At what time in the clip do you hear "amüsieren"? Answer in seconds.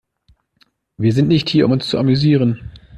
1.99-2.71